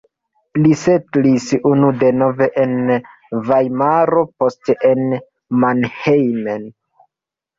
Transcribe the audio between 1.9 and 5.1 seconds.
denove en Vajmaro, poste en